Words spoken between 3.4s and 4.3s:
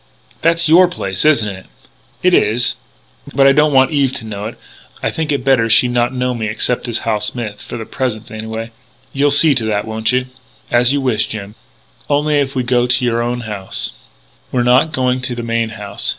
I don't want Eve to